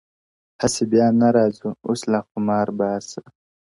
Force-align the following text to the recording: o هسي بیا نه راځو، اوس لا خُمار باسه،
o 0.03 0.03
هسي 0.63 0.83
بیا 0.91 1.07
نه 1.21 1.27
راځو، 1.35 1.69
اوس 1.85 2.01
لا 2.11 2.19
خُمار 2.27 2.67
باسه، 2.77 3.21